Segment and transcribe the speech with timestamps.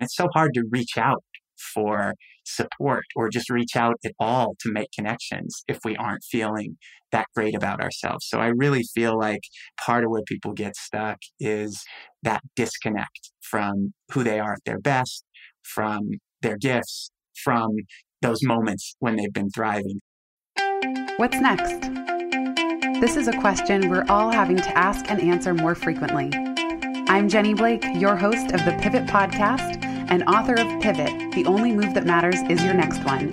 [0.00, 1.22] It's so hard to reach out
[1.74, 2.14] for
[2.44, 6.76] support or just reach out at all to make connections if we aren't feeling
[7.12, 8.26] that great about ourselves.
[8.28, 9.40] So I really feel like
[9.84, 11.82] part of where people get stuck is
[12.22, 15.24] that disconnect from who they are at their best,
[15.62, 16.02] from
[16.42, 17.10] their gifts,
[17.42, 17.70] from
[18.22, 20.00] those moments when they've been thriving.
[21.16, 21.80] What's next?
[23.00, 26.55] This is a question we're all having to ask and answer more frequently.
[27.08, 31.70] I'm Jenny Blake, your host of the Pivot Podcast and author of Pivot The Only
[31.70, 33.30] Move That Matters Is Your Next One.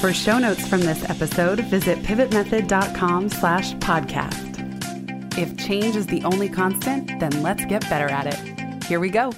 [0.00, 5.36] For show notes from this episode, visit pivotmethod.com slash podcast.
[5.36, 8.84] If change is the only constant, then let's get better at it.
[8.84, 9.32] Here we go.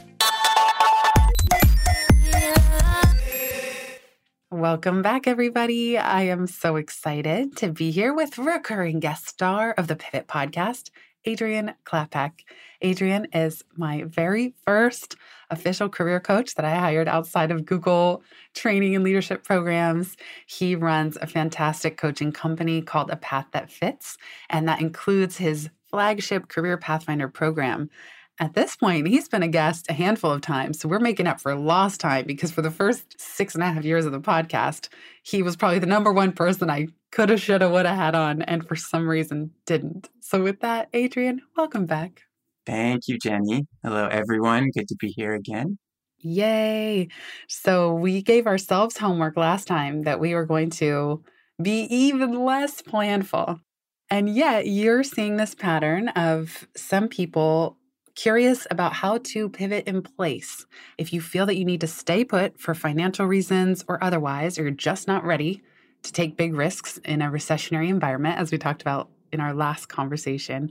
[4.55, 5.99] Welcome back, everybody.
[5.99, 10.91] I am so excited to be here with recurring guest star of the Pivot podcast,
[11.25, 12.45] Adrian Klaphaak.
[12.81, 15.17] Adrian is my very first
[15.51, 18.23] official career coach that I hired outside of Google
[18.55, 20.17] training and leadership programs.
[20.47, 24.17] He runs a fantastic coaching company called A Path That Fits,
[24.49, 27.91] and that includes his flagship Career Pathfinder program.
[28.41, 30.81] At this point, he's been a guest a handful of times.
[30.81, 33.85] So we're making up for lost time because for the first six and a half
[33.85, 34.89] years of the podcast,
[35.23, 38.75] he was probably the number one person I coulda, shoulda, woulda had on, and for
[38.75, 40.11] some reason didn't.
[40.21, 42.23] So with that, Adrian, welcome back.
[42.67, 43.69] Thank you, Jenny.
[43.85, 44.71] Hello, everyone.
[44.75, 45.79] Good to be here again.
[46.19, 47.09] Yay.
[47.49, 51.23] So we gave ourselves homework last time that we were going to
[51.63, 53.61] be even less planful.
[54.11, 57.79] And yet you're seeing this pattern of some people
[58.15, 60.67] curious about how to pivot in place.
[60.99, 64.63] If you feel that you need to stay put for financial reasons or otherwise, or
[64.63, 65.63] you're just not ready
[66.03, 69.89] to take big risks in a recessionary environment, as we talked about in our last
[69.89, 70.71] conversation,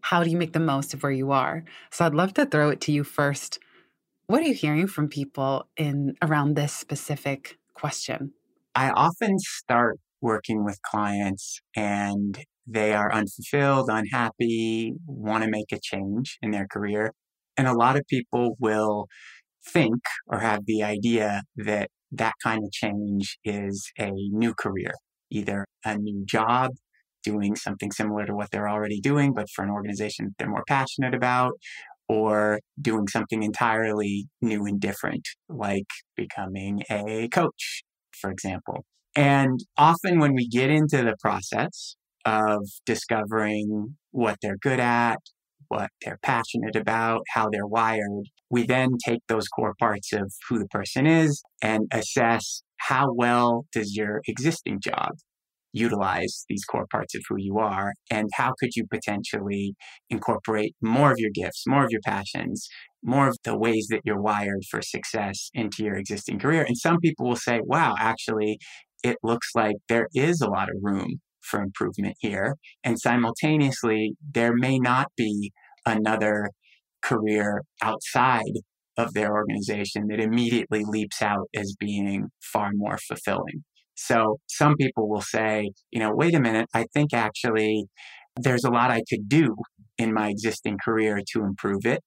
[0.00, 1.64] how do you make the most of where you are?
[1.90, 3.58] So I'd love to throw it to you first.
[4.26, 8.32] What are you hearing from people in around this specific question?
[8.74, 12.38] I often start working with clients and
[12.72, 17.12] they are unfulfilled, unhappy, want to make a change in their career.
[17.56, 19.06] And a lot of people will
[19.68, 24.92] think or have the idea that that kind of change is a new career,
[25.30, 26.70] either a new job,
[27.22, 31.14] doing something similar to what they're already doing, but for an organization they're more passionate
[31.14, 31.52] about,
[32.08, 35.86] or doing something entirely new and different, like
[36.16, 37.82] becoming a coach,
[38.12, 38.84] for example.
[39.14, 41.96] And often when we get into the process
[42.30, 45.18] of discovering what they're good at,
[45.68, 50.58] what they're passionate about, how they're wired, we then take those core parts of who
[50.58, 55.10] the person is and assess how well does your existing job
[55.72, 59.74] utilize these core parts of who you are and how could you potentially
[60.08, 62.68] incorporate more of your gifts more of your passions
[63.04, 66.64] more of the ways that you're wired for success into your existing career?
[66.66, 68.58] And some people will say wow actually
[69.04, 74.54] it looks like there is a lot of room for improvement here and simultaneously there
[74.54, 75.52] may not be
[75.86, 76.50] another
[77.02, 78.60] career outside
[78.96, 83.64] of their organization that immediately leaps out as being far more fulfilling
[84.00, 87.84] so some people will say, you know, wait a minute, I think actually
[88.34, 89.56] there's a lot I could do
[89.98, 92.02] in my existing career to improve it.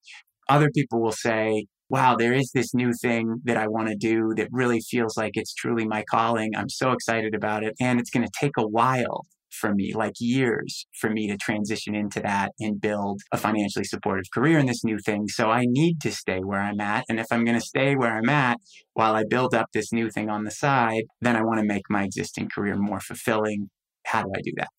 [0.50, 4.34] Other people will say, wow, there is this new thing that I want to do
[4.36, 6.54] that really feels like it's truly my calling.
[6.58, 7.76] I'm so excited about it.
[7.80, 11.94] And it's going to take a while for me, like years for me to transition
[11.94, 15.28] into that and build a financially supportive career in this new thing.
[15.28, 17.06] So I need to stay where I'm at.
[17.10, 18.58] And if I'm going to stay where I'm at
[18.94, 21.84] while I build up this new thing on the side, then I want to make
[21.92, 23.70] my existing career more fulfilling.
[24.08, 24.70] How do I do that?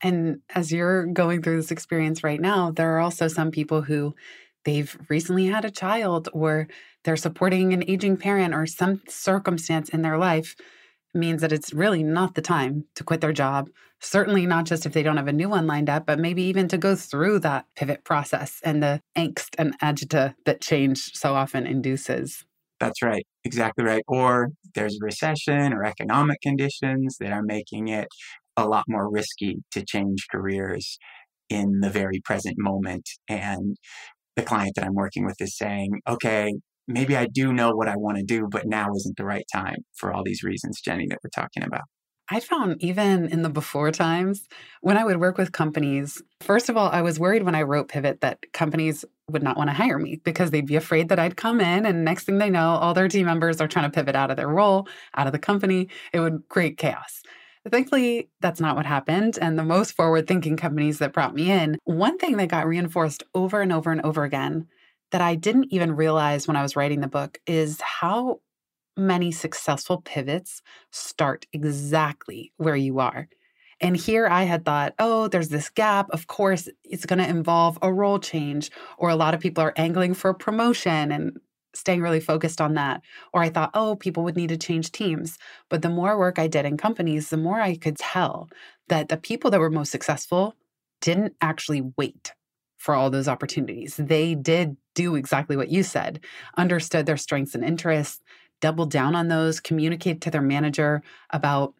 [0.00, 4.14] And as you're going through this experience right now, there are also some people who
[4.66, 6.68] they've recently had a child or
[7.04, 10.54] they're supporting an aging parent or some circumstance in their life
[11.14, 13.70] means that it's really not the time to quit their job.
[14.00, 16.68] Certainly not just if they don't have a new one lined up, but maybe even
[16.68, 21.66] to go through that pivot process and the angst and agita that change so often
[21.66, 22.44] induces.
[22.78, 23.26] That's right.
[23.44, 24.02] Exactly right.
[24.06, 28.08] Or there's a recession or economic conditions that are making it
[28.56, 30.98] a lot more risky to change careers
[31.48, 33.08] in the very present moment.
[33.28, 33.76] And
[34.36, 36.52] the client that I'm working with is saying, okay,
[36.86, 39.78] maybe I do know what I want to do, but now isn't the right time
[39.94, 41.82] for all these reasons, Jenny, that we're talking about.
[42.28, 44.48] I found even in the before times
[44.80, 47.88] when I would work with companies, first of all, I was worried when I wrote
[47.88, 51.36] Pivot that companies would not want to hire me because they'd be afraid that I'd
[51.36, 54.16] come in and next thing they know, all their team members are trying to pivot
[54.16, 55.88] out of their role, out of the company.
[56.12, 57.22] It would create chaos.
[57.70, 59.38] Thankfully, that's not what happened.
[59.40, 63.24] And the most forward thinking companies that brought me in, one thing that got reinforced
[63.34, 64.68] over and over and over again
[65.10, 68.40] that I didn't even realize when I was writing the book is how
[68.96, 73.28] many successful pivots start exactly where you are.
[73.80, 76.08] And here I had thought, oh, there's this gap.
[76.10, 79.74] Of course, it's going to involve a role change, or a lot of people are
[79.76, 81.38] angling for a promotion and
[81.76, 83.02] staying really focused on that.
[83.32, 85.38] Or I thought, oh, people would need to change teams.
[85.68, 88.48] But the more work I did in companies, the more I could tell
[88.88, 90.54] that the people that were most successful
[91.00, 92.32] didn't actually wait
[92.78, 93.96] for all those opportunities.
[93.96, 96.20] They did do exactly what you said,
[96.56, 98.22] understood their strengths and interests,
[98.60, 101.74] doubled down on those, communicated to their manager about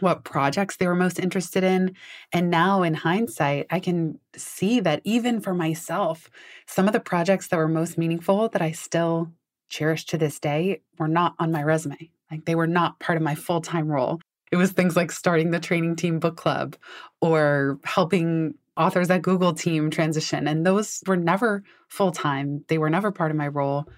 [0.00, 1.94] what projects they were most interested in.
[2.32, 6.30] And now, in hindsight, I can see that even for myself,
[6.66, 9.32] some of the projects that were most meaningful that I still
[9.68, 12.10] cherish to this day were not on my resume.
[12.30, 14.20] Like they were not part of my full time role.
[14.50, 16.76] It was things like starting the training team book club
[17.20, 20.48] or helping authors at Google team transition.
[20.48, 23.88] And those were never full time, they were never part of my role,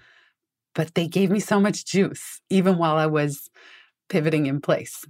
[0.73, 3.49] but they gave me so much juice, even while I was
[4.09, 5.05] pivoting in place.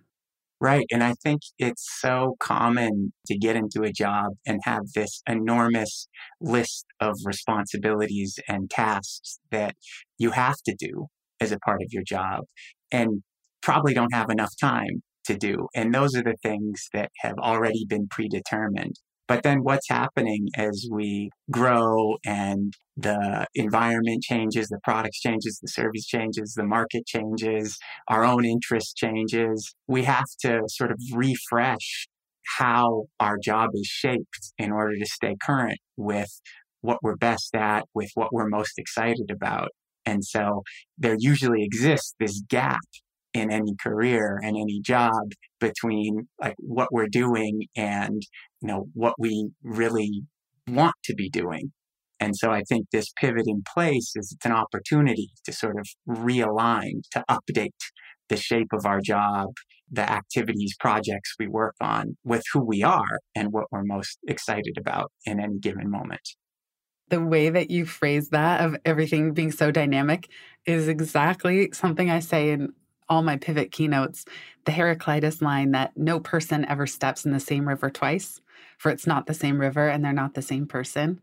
[0.61, 0.85] Right.
[0.91, 6.07] And I think it's so common to get into a job and have this enormous
[6.39, 9.75] list of responsibilities and tasks that
[10.19, 11.07] you have to do
[11.39, 12.45] as a part of your job
[12.91, 13.23] and
[13.63, 15.67] probably don't have enough time to do.
[15.75, 18.95] And those are the things that have already been predetermined.
[19.31, 25.69] But then what's happening as we grow and the environment changes, the products changes, the
[25.69, 27.77] service changes, the market changes,
[28.09, 29.73] our own interest changes.
[29.87, 32.09] We have to sort of refresh
[32.57, 36.41] how our job is shaped in order to stay current with
[36.81, 39.69] what we're best at, with what we're most excited about.
[40.05, 40.63] And so
[40.97, 42.81] there usually exists this gap
[43.33, 48.21] in any career and any job between like what we're doing and
[48.61, 50.23] you know what we really
[50.67, 51.71] want to be doing.
[52.19, 55.87] And so i think this pivot in place is it's an opportunity to sort of
[56.07, 57.71] realign to update
[58.29, 59.49] the shape of our job
[59.91, 64.77] the activities projects we work on with who we are and what we're most excited
[64.77, 66.21] about in any given moment.
[67.09, 70.29] The way that you phrase that of everything being so dynamic
[70.65, 72.71] is exactly something I say in
[73.11, 74.23] all my pivot keynotes
[74.63, 78.39] the Heraclitus line that no person ever steps in the same river twice,
[78.77, 81.19] for it's not the same river and they're not the same person.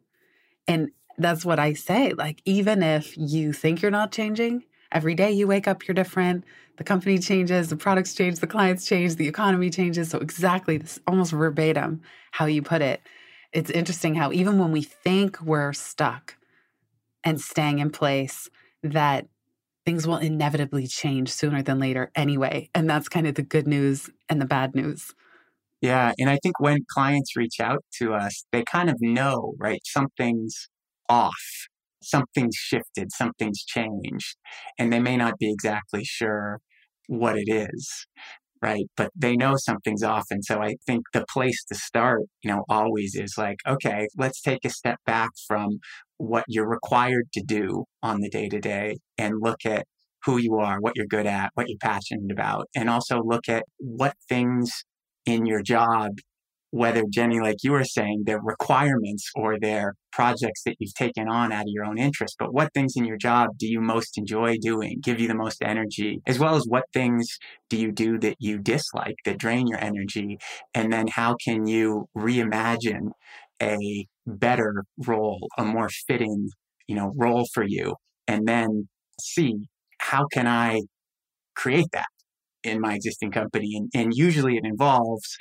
[0.69, 2.13] And that's what I say.
[2.13, 6.45] Like, even if you think you're not changing, every day you wake up, you're different.
[6.77, 10.11] The company changes, the products change, the clients change, the economy changes.
[10.11, 12.03] So, exactly this almost verbatim
[12.33, 13.01] how you put it.
[13.55, 16.37] It's interesting how even when we think we're stuck
[17.25, 18.51] and staying in place,
[18.83, 19.27] that
[19.89, 22.69] things will inevitably change sooner than later anyway.
[22.75, 25.15] And that's kind of the good news and the bad news.
[25.81, 26.13] Yeah.
[26.19, 29.81] And I think when clients reach out to us, they kind of know, right?
[29.87, 30.69] Something's
[31.09, 31.33] off,
[32.03, 34.37] something's shifted, something's changed.
[34.79, 36.61] And they may not be exactly sure
[37.07, 38.07] what it is,
[38.61, 38.85] right?
[38.95, 40.27] But they know something's off.
[40.31, 44.43] And so I think the place to start, you know, always is like, okay, let's
[44.43, 45.79] take a step back from
[46.19, 49.87] what you're required to do on the day to day and look at
[50.25, 53.65] who you are, what you're good at, what you're passionate about, and also look at
[53.79, 54.85] what things
[55.25, 56.11] in your job,
[56.71, 61.53] whether Jenny, like you were saying, they're requirements or they're projects that you've taken on
[61.53, 64.57] out of your own interest, but what things in your job do you most enjoy
[64.61, 67.39] doing, give you the most energy, as well as what things
[67.71, 70.39] do you do that you dislike, that drain your energy,
[70.75, 73.13] and then how can you reimagine
[73.63, 76.49] a better role, a more fitting,
[76.87, 77.95] you know, role for you.
[78.27, 78.89] And then
[79.21, 79.55] see
[80.01, 80.83] how can I
[81.57, 82.07] create that
[82.63, 83.75] in my existing company?
[83.77, 85.37] And, and usually it involves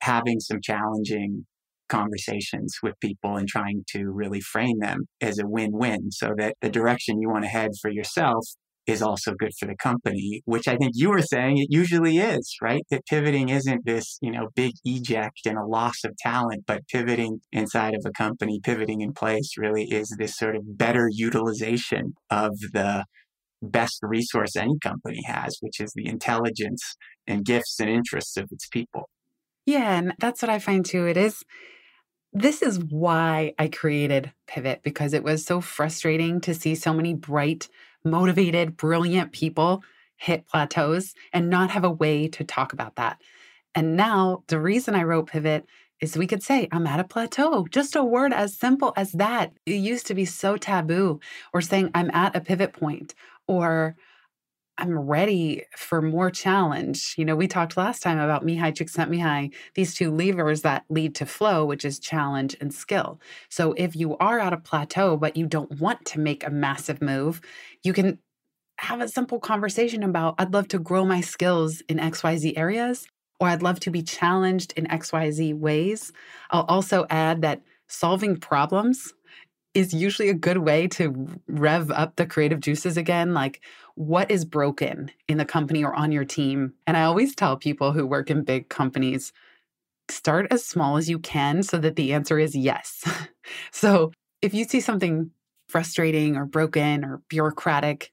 [0.00, 1.46] having some challenging
[1.88, 6.70] conversations with people and trying to really frame them as a win-win so that the
[6.70, 8.46] direction you want to head for yourself
[8.86, 12.56] is also good for the company, which I think you were saying it usually is,
[12.60, 12.82] right?
[12.90, 17.40] That pivoting isn't this, you know, big eject and a loss of talent, but pivoting
[17.52, 22.58] inside of a company, pivoting in place really is this sort of better utilization of
[22.72, 23.04] the
[23.62, 26.96] best resource any company has, which is the intelligence
[27.26, 29.08] and gifts and interests of its people.
[29.64, 31.06] Yeah, and that's what I find too.
[31.06, 31.44] It is
[32.32, 37.12] this is why I created Pivot because it was so frustrating to see so many
[37.12, 37.68] bright
[38.04, 39.82] motivated, brilliant people
[40.16, 43.20] hit plateaus and not have a way to talk about that.
[43.74, 45.66] And now the reason I wrote Pivot
[46.00, 47.66] is we could say, I'm at a plateau.
[47.70, 49.52] Just a word as simple as that.
[49.66, 51.20] It used to be so taboo,
[51.54, 53.14] or saying, I'm at a pivot point,
[53.46, 53.96] or
[54.78, 57.14] I'm ready for more challenge.
[57.18, 61.26] You know, we talked last time about Mihai Csikszentmihalyi, these two levers that lead to
[61.26, 63.20] flow, which is challenge and skill.
[63.50, 67.02] So if you are at a plateau, but you don't want to make a massive
[67.02, 67.42] move,
[67.82, 68.18] you can
[68.78, 73.06] have a simple conversation about I'd love to grow my skills in XYZ areas,
[73.40, 76.12] or I'd love to be challenged in XYZ ways.
[76.50, 79.12] I'll also add that solving problems
[79.74, 83.34] is usually a good way to rev up the creative juices again.
[83.34, 83.60] Like,
[83.94, 86.74] what is broken in the company or on your team?
[86.86, 89.32] And I always tell people who work in big companies
[90.08, 93.04] start as small as you can so that the answer is yes.
[93.72, 95.30] so, if you see something
[95.68, 98.11] frustrating or broken or bureaucratic,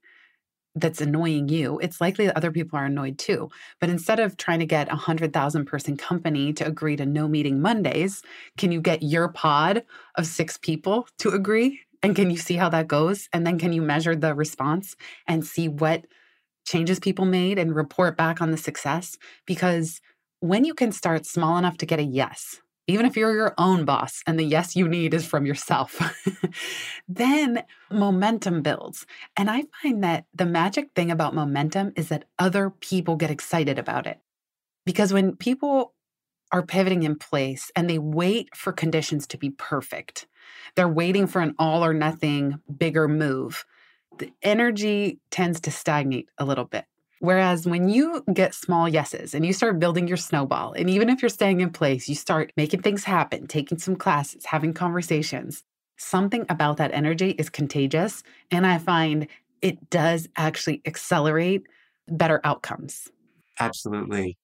[0.81, 3.50] that's annoying you, it's likely that other people are annoyed too.
[3.79, 7.62] But instead of trying to get a 100,000 person company to agree to no meeting
[7.62, 8.24] Mondays,
[8.57, 9.83] can you get your pod
[10.15, 11.81] of six people to agree?
[12.01, 13.27] And can you see how that goes?
[13.33, 14.95] And then can you measure the response
[15.27, 16.05] and see what
[16.65, 19.17] changes people made and report back on the success?
[19.45, 20.01] Because
[20.39, 23.86] when you can start small enough to get a yes, even if you're your own
[23.86, 26.01] boss and the yes you need is from yourself,
[27.08, 29.05] then momentum builds.
[29.38, 33.77] And I find that the magic thing about momentum is that other people get excited
[33.77, 34.19] about it.
[34.86, 35.93] Because when people
[36.51, 40.25] are pivoting in place and they wait for conditions to be perfect,
[40.75, 43.65] they're waiting for an all or nothing bigger move.
[44.17, 46.86] The energy tends to stagnate a little bit.
[47.20, 51.22] Whereas when you get small yeses and you start building your snowball, and even if
[51.22, 55.64] you're staying in place, you start making things happen, taking some classes, having conversations,
[55.98, 58.24] something about that energy is contagious.
[58.52, 59.28] And I find
[59.62, 61.68] it does actually accelerate
[62.08, 63.10] better outcomes.
[63.60, 64.38] Absolutely.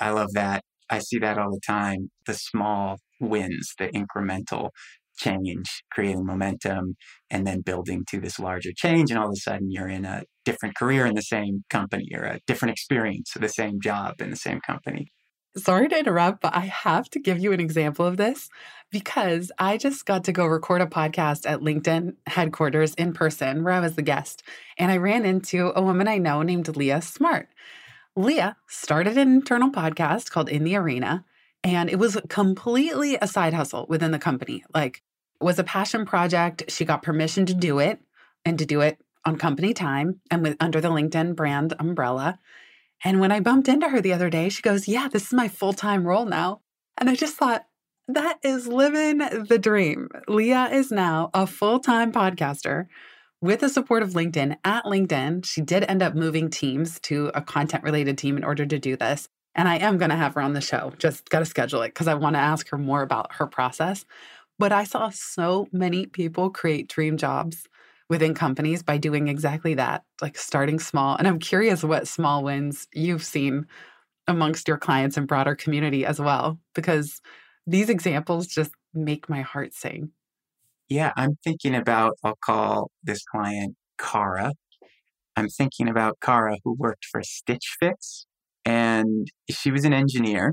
[0.00, 0.62] I love that.
[0.90, 2.10] I see that all the time.
[2.26, 4.70] The small wins, the incremental
[5.16, 6.96] change, creating momentum,
[7.30, 9.10] and then building to this larger change.
[9.10, 12.24] And all of a sudden, you're in a different career in the same company or
[12.24, 15.12] a different experience the same job in the same company.
[15.56, 18.50] Sorry to interrupt, but I have to give you an example of this
[18.90, 23.72] because I just got to go record a podcast at LinkedIn headquarters in person where
[23.72, 24.42] I was the guest.
[24.76, 27.48] And I ran into a woman I know named Leah Smart.
[28.14, 31.24] Leah started an internal podcast called In the Arena,
[31.66, 34.64] and it was completely a side hustle within the company.
[34.72, 35.02] Like
[35.40, 36.62] was a passion project.
[36.68, 38.00] She got permission to do it
[38.44, 42.38] and to do it on company time and with under the LinkedIn brand umbrella.
[43.04, 45.48] And when I bumped into her the other day, she goes, "Yeah, this is my
[45.48, 46.60] full-time role now."
[46.96, 47.66] And I just thought,
[48.08, 50.08] that is living the dream.
[50.28, 52.86] Leah is now a full-time podcaster
[53.40, 55.44] with the support of LinkedIn at LinkedIn.
[55.44, 58.96] She did end up moving teams to a content related team in order to do
[58.96, 59.28] this.
[59.56, 60.92] And I am going to have her on the show.
[60.98, 64.04] Just got to schedule it because I want to ask her more about her process.
[64.58, 67.64] But I saw so many people create dream jobs
[68.08, 71.16] within companies by doing exactly that, like starting small.
[71.16, 73.66] And I'm curious what small wins you've seen
[74.28, 77.20] amongst your clients and broader community as well, because
[77.66, 80.10] these examples just make my heart sing.
[80.88, 84.52] Yeah, I'm thinking about, I'll call this client Cara.
[85.34, 88.26] I'm thinking about Cara, who worked for Stitch Fix,
[88.66, 90.52] and she was an engineer.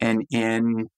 [0.00, 0.88] And in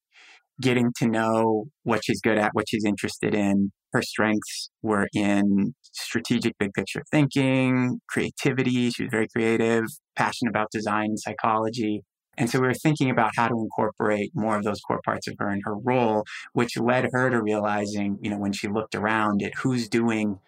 [0.60, 3.72] getting to know what she's good at, what she's interested in.
[3.92, 8.90] Her strengths were in strategic big picture thinking, creativity.
[8.90, 12.02] She was very creative, passionate about design and psychology.
[12.36, 15.34] And so we were thinking about how to incorporate more of those core parts of
[15.38, 19.42] her in her role, which led her to realizing, you know, when she looked around
[19.42, 20.38] at who's doing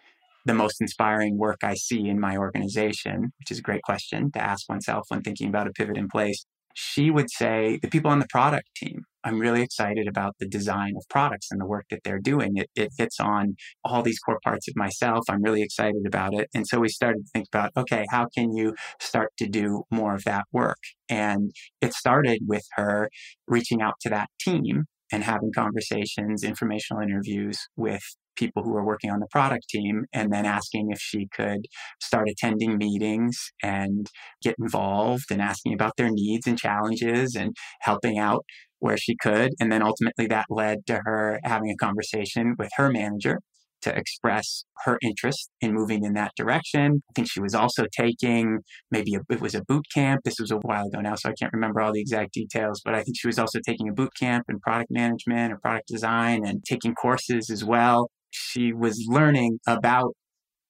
[0.45, 4.43] the most inspiring work I see in my organization, which is a great question to
[4.43, 6.45] ask oneself when thinking about a pivot in place.
[6.73, 10.93] She would say the people on the product team i'm really excited about the design
[10.97, 12.57] of products and the work that they're doing.
[12.57, 15.23] It, it hits on all these core parts of myself.
[15.29, 16.49] I'm really excited about it.
[16.53, 20.15] And so we started to think about okay how can you start to do more
[20.15, 20.79] of that work?
[21.09, 23.09] And it started with her
[23.47, 28.01] reaching out to that team and having conversations informational interviews with
[28.35, 31.67] people who were working on the product team and then asking if she could
[32.01, 34.07] start attending meetings and
[34.41, 38.43] get involved and asking about their needs and challenges and helping out
[38.79, 39.51] where she could.
[39.59, 43.37] And then ultimately that led to her having a conversation with her manager
[43.83, 47.03] to express her interest in moving in that direction.
[47.09, 48.59] I think she was also taking
[48.91, 50.21] maybe a, it was a boot camp.
[50.23, 52.95] This was a while ago now, so I can't remember all the exact details, but
[52.95, 56.45] I think she was also taking a boot camp in product management or product design
[56.45, 60.13] and taking courses as well she was learning about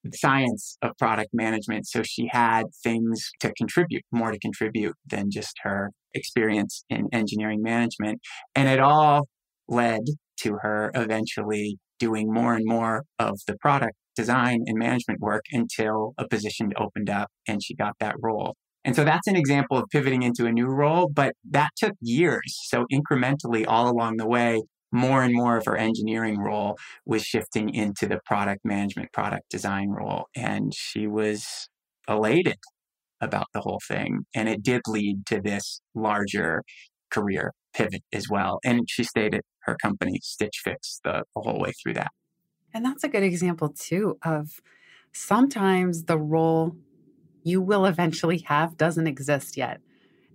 [0.03, 1.88] the science of product management.
[1.88, 7.62] So she had things to contribute, more to contribute than just her experience in engineering
[7.63, 8.20] management.
[8.53, 9.27] And it all
[9.67, 10.01] led
[10.41, 16.13] to her eventually doing more and more of the product design and management work until
[16.17, 18.55] a position opened up and she got that role.
[18.86, 22.60] And so that's an example of pivoting into a new role, but that took years.
[22.65, 27.74] So incrementally all along the way, more and more of her engineering role was shifting
[27.74, 30.25] into the product management, product design role.
[30.36, 31.69] And she was
[32.07, 32.57] elated
[33.22, 34.25] about the whole thing.
[34.36, 36.63] And it did lead to this larger
[37.10, 38.60] career pivot as well.
[38.63, 42.12] And she stayed at her company, Stitch Fix, the, the whole way through that.
[42.74, 44.62] And that's a good example, too, of
[45.12, 46.75] sometimes the role
[47.44, 49.82] you will eventually have doesn't exist yet.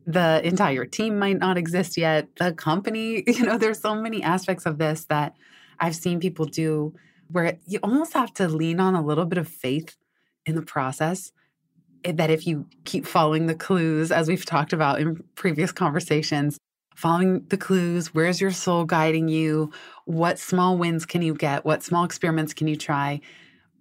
[0.06, 2.28] The entire team might not exist yet.
[2.36, 5.34] The company, you know, there's so many aspects of this that
[5.80, 6.94] I've seen people do
[7.30, 9.96] where you almost have to lean on a little bit of faith
[10.46, 11.32] in the process.
[12.04, 16.58] Eh, that if you keep following the clues, as we've talked about in previous conversations,
[16.98, 19.72] following the clues, where's your soul guiding you?
[20.04, 21.64] What small wins can you get?
[21.64, 23.20] What small experiments can you try?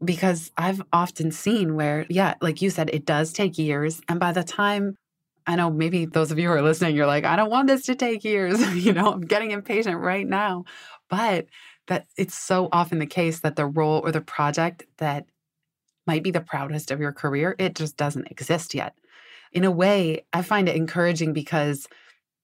[0.04, 4.02] because I've often seen where, yeah, like you said, it does take years.
[4.08, 4.96] And by the time
[5.46, 7.86] I know maybe those of you who are listening, you're like, I don't want this
[7.86, 8.60] to take years.
[8.86, 10.66] you know, I'm getting impatient right now.
[11.10, 11.48] But
[11.88, 15.26] that it's so often the case that the role or the project that
[16.06, 18.94] might be the proudest of your career, it just doesn't exist yet.
[19.54, 21.88] In a way, I find it encouraging because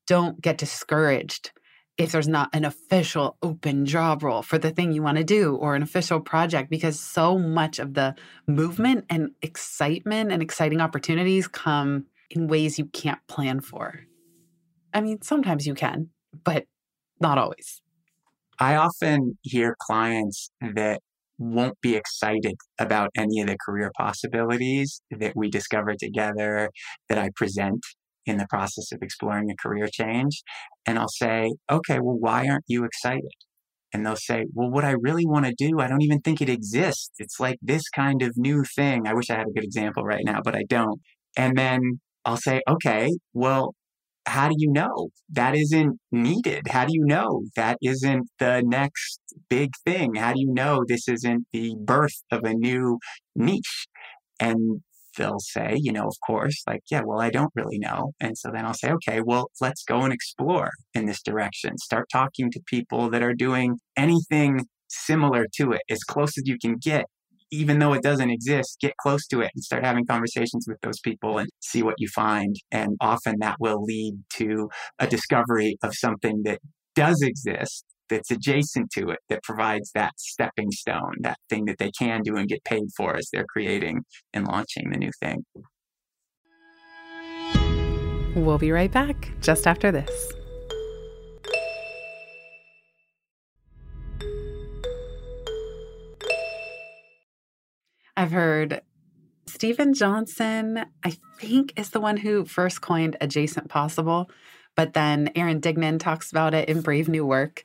[0.07, 1.51] don't get discouraged
[1.97, 5.55] if there's not an official open job role for the thing you want to do
[5.55, 8.15] or an official project because so much of the
[8.47, 13.99] movement and excitement and exciting opportunities come in ways you can't plan for.
[14.93, 16.09] I mean, sometimes you can,
[16.43, 16.65] but
[17.19, 17.81] not always.
[18.59, 20.99] I often hear clients that
[21.37, 26.69] won't be excited about any of the career possibilities that we discover together,
[27.09, 27.83] that I present
[28.25, 30.41] in the process of exploring a career change.
[30.85, 33.31] And I'll say, okay, well, why aren't you excited?
[33.93, 36.49] And they'll say, well, what I really want to do, I don't even think it
[36.49, 37.11] exists.
[37.19, 39.07] It's like this kind of new thing.
[39.07, 40.99] I wish I had a good example right now, but I don't.
[41.37, 43.75] And then I'll say, okay, well,
[44.25, 46.69] how do you know that isn't needed?
[46.69, 50.15] How do you know that isn't the next big thing?
[50.15, 52.99] How do you know this isn't the birth of a new
[53.35, 53.87] niche?
[54.39, 54.81] And
[55.17, 58.13] they'll say, you know, of course, like, yeah, well, I don't really know.
[58.19, 61.77] And so then I'll say, okay, well, let's go and explore in this direction.
[61.77, 66.57] Start talking to people that are doing anything similar to it, as close as you
[66.59, 67.05] can get.
[67.51, 70.99] Even though it doesn't exist, get close to it and start having conversations with those
[70.99, 72.55] people and see what you find.
[72.71, 76.59] And often that will lead to a discovery of something that
[76.95, 81.91] does exist that's adjacent to it that provides that stepping stone, that thing that they
[81.91, 85.45] can do and get paid for as they're creating and launching the new thing.
[88.35, 90.33] We'll be right back just after this.
[98.15, 98.81] I've heard
[99.47, 104.29] Steven Johnson, I think, is the one who first coined adjacent possible.
[104.75, 107.63] But then Aaron Dignan talks about it in Brave New Work.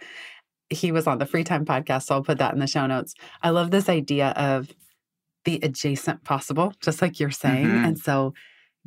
[0.71, 3.15] He was on the Free Time podcast, so I'll put that in the show notes.
[3.43, 4.73] I love this idea of
[5.45, 7.67] the adjacent possible, just like you're saying.
[7.67, 7.85] Mm-hmm.
[7.85, 8.35] And so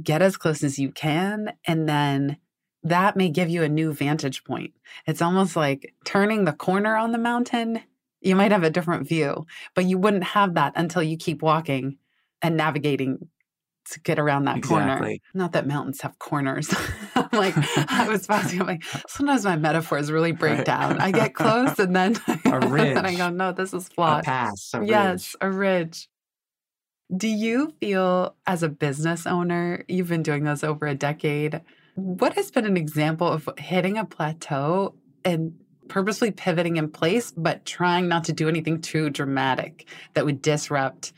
[0.01, 1.53] get as close as you can.
[1.65, 2.37] And then
[2.83, 4.73] that may give you a new vantage point.
[5.07, 7.81] It's almost like turning the corner on the mountain.
[8.21, 11.97] You might have a different view, but you wouldn't have that until you keep walking
[12.41, 13.27] and navigating
[13.91, 14.97] to get around that exactly.
[14.97, 15.17] corner.
[15.33, 16.73] Not that mountains have corners.
[17.15, 17.55] I'm like,
[17.91, 18.61] I was passing.
[18.61, 20.65] I'm like, sometimes my metaphors really break right.
[20.65, 20.99] down.
[20.99, 24.21] I get close and then, and I go, no, this is flawed.
[24.21, 24.71] A pass.
[24.73, 26.07] A yes, a ridge.
[27.15, 31.61] Do you feel as a business owner, you've been doing this over a decade,
[31.95, 35.53] what has been an example of hitting a plateau and
[35.89, 41.11] purposely pivoting in place, but trying not to do anything too dramatic that would disrupt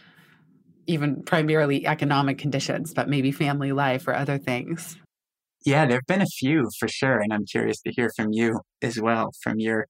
[0.88, 4.98] even primarily economic conditions, but maybe family life or other things?
[5.66, 7.20] Yeah, there have been a few for sure.
[7.20, 9.88] And I'm curious to hear from you as well, from your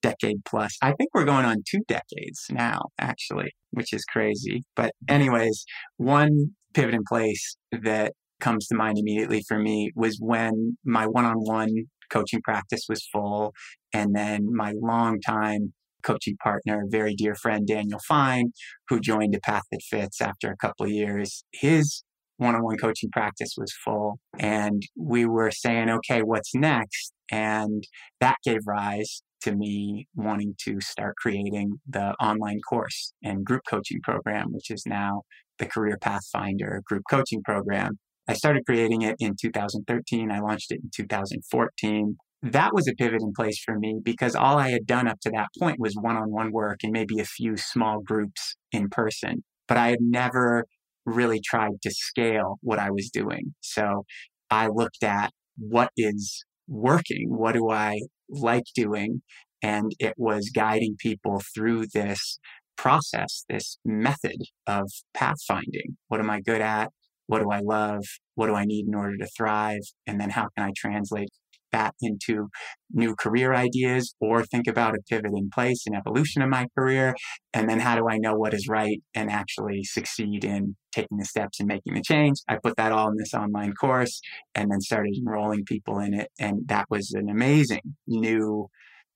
[0.00, 0.76] decade plus.
[0.80, 4.62] I think we're going on two decades now, actually, which is crazy.
[4.76, 5.64] But, anyways,
[5.96, 11.24] one pivot in place that comes to mind immediately for me was when my one
[11.24, 11.74] on one
[12.10, 13.52] coaching practice was full.
[13.92, 15.72] And then my long time
[16.08, 18.52] coaching partner, very dear friend, Daniel Fine,
[18.88, 21.44] who joined a path that fits after a couple of years.
[21.52, 22.02] His
[22.38, 27.12] one-on-one coaching practice was full and we were saying, okay, what's next?
[27.30, 27.84] And
[28.20, 34.00] that gave rise to me wanting to start creating the online course and group coaching
[34.02, 35.22] program, which is now
[35.58, 37.98] the Career Pathfinder group coaching program.
[38.28, 40.30] I started creating it in 2013.
[40.30, 42.16] I launched it in 2014.
[42.42, 45.48] That was a pivoting place for me because all I had done up to that
[45.58, 49.44] point was one on one work and maybe a few small groups in person.
[49.66, 50.64] But I had never
[51.04, 53.54] really tried to scale what I was doing.
[53.60, 54.04] So
[54.50, 57.26] I looked at what is working?
[57.30, 59.22] What do I like doing?
[59.62, 62.38] And it was guiding people through this
[62.76, 65.96] process, this method of pathfinding.
[66.06, 66.90] What am I good at?
[67.26, 68.04] What do I love?
[68.36, 69.80] What do I need in order to thrive?
[70.06, 71.28] And then how can I translate
[71.72, 72.48] that into
[72.92, 77.14] new career ideas or think about a pivot in place and evolution of my career?
[77.52, 81.24] And then how do I know what is right and actually succeed in taking the
[81.24, 82.38] steps and making the change?
[82.48, 84.20] I put that all in this online course
[84.54, 86.28] and then started enrolling people in it.
[86.38, 88.68] And that was an amazing new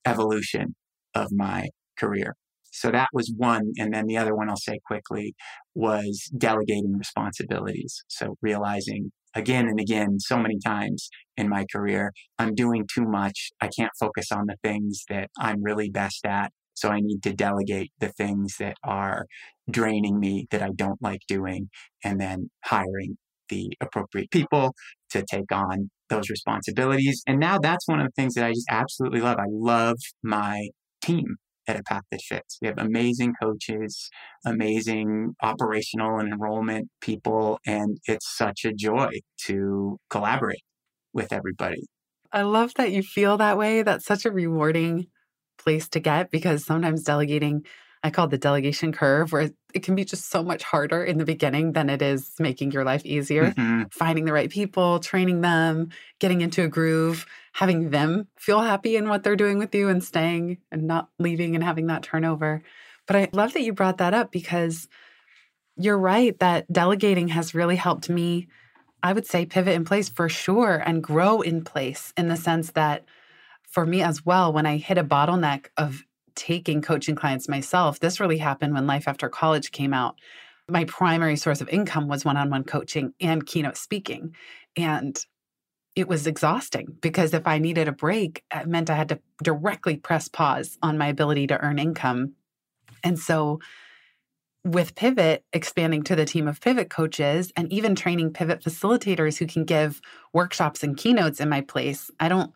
[0.04, 0.74] evolution
[1.14, 2.36] of my career.
[2.72, 3.72] So that was one.
[3.78, 5.34] And then the other one I'll say quickly
[5.74, 8.02] was delegating responsibilities.
[8.08, 13.50] So realizing again and again, so many times in my career, I'm doing too much.
[13.60, 16.52] I can't focus on the things that I'm really best at.
[16.74, 19.26] So I need to delegate the things that are
[19.70, 21.68] draining me that I don't like doing
[22.02, 23.18] and then hiring
[23.48, 24.74] the appropriate people
[25.10, 27.22] to take on those responsibilities.
[27.26, 29.38] And now that's one of the things that I just absolutely love.
[29.38, 30.68] I love my
[31.02, 32.58] team at a path that fits.
[32.60, 34.10] We have amazing coaches,
[34.44, 40.62] amazing operational and enrollment people, and it's such a joy to collaborate
[41.12, 41.86] with everybody.
[42.32, 43.82] I love that you feel that way.
[43.82, 45.06] That's such a rewarding
[45.58, 47.64] place to get because sometimes delegating
[48.04, 51.18] I call it the delegation curve, where it can be just so much harder in
[51.18, 53.52] the beginning than it is making your life easier.
[53.52, 53.84] Mm-hmm.
[53.90, 59.08] Finding the right people, training them, getting into a groove, having them feel happy in
[59.08, 62.62] what they're doing with you and staying and not leaving and having that turnover.
[63.06, 64.88] But I love that you brought that up because
[65.76, 68.48] you're right that delegating has really helped me,
[69.02, 72.72] I would say, pivot in place for sure and grow in place in the sense
[72.72, 73.04] that
[73.68, 78.20] for me as well, when I hit a bottleneck of taking coaching clients myself, this
[78.20, 80.16] really happened when Life After College came out.
[80.68, 84.34] My primary source of income was one on one coaching and keynote speaking.
[84.76, 85.18] And
[85.94, 89.96] it was exhausting because if I needed a break, it meant I had to directly
[89.96, 92.32] press pause on my ability to earn income.
[93.04, 93.60] And so,
[94.64, 99.46] with Pivot expanding to the team of Pivot coaches and even training Pivot facilitators who
[99.46, 100.00] can give
[100.32, 102.52] workshops and keynotes in my place, I don't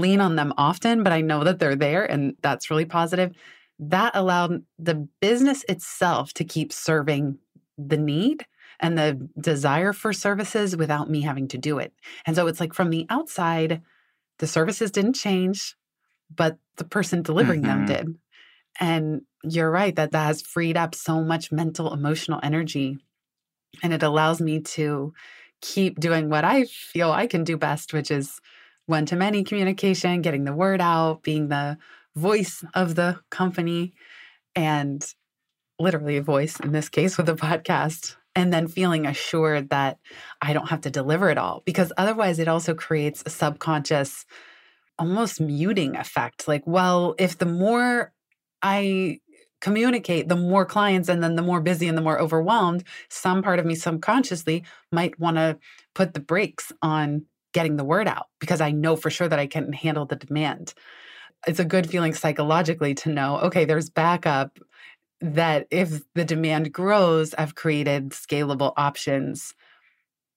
[0.00, 3.34] lean on them often, but I know that they're there and that's really positive.
[3.78, 7.38] That allowed the business itself to keep serving
[7.76, 8.44] the need
[8.80, 11.92] and the desire for services without me having to do it.
[12.26, 13.82] And so it's like from the outside,
[14.38, 15.76] the services didn't change,
[16.34, 17.86] but the person delivering mm-hmm.
[17.86, 18.18] them did.
[18.80, 22.98] And you're right that that has freed up so much mental, emotional energy.
[23.82, 25.12] And it allows me to
[25.60, 28.40] keep doing what I feel I can do best, which is
[28.88, 31.78] one to many communication, getting the word out, being the
[32.16, 33.92] voice of the company,
[34.56, 35.04] and
[35.78, 38.16] literally a voice in this case with a podcast.
[38.34, 39.98] And then feeling assured that
[40.40, 44.24] I don't have to deliver it all because otherwise it also creates a subconscious,
[44.96, 46.46] almost muting effect.
[46.46, 48.12] Like, well, if the more
[48.62, 49.18] I
[49.60, 53.58] communicate, the more clients and then the more busy and the more overwhelmed, some part
[53.58, 55.58] of me subconsciously might want to
[55.94, 59.46] put the brakes on getting the word out because I know for sure that I
[59.46, 60.74] can handle the demand.
[61.46, 64.58] It's a good feeling psychologically to know, okay, there's backup
[65.20, 69.54] that if the demand grows, I've created scalable options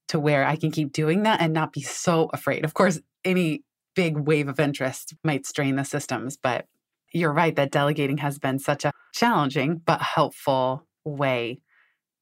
[0.10, 2.66] to where I can keep doing that and not be so afraid.
[2.66, 3.64] Of course, any
[3.96, 6.66] big wave of interest might strain the systems, but
[7.14, 11.60] you're right that delegating has been such a challenging but helpful way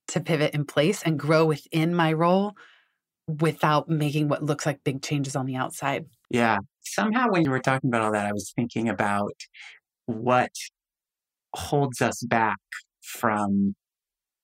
[0.07, 2.55] to pivot in place and grow within my role
[3.39, 6.05] without making what looks like big changes on the outside.
[6.29, 6.57] Yeah.
[6.83, 9.33] Somehow, when you were talking about all that, I was thinking about
[10.05, 10.51] what
[11.53, 12.57] holds us back
[13.01, 13.75] from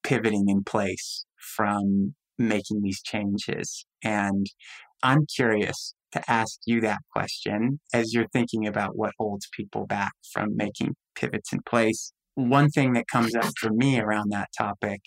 [0.03, 3.85] pivoting in place, from making these changes.
[4.03, 4.45] And
[5.01, 10.13] I'm curious to ask you that question as you're thinking about what holds people back
[10.31, 12.13] from making pivots in place.
[12.35, 15.01] One thing that comes up for me around that topic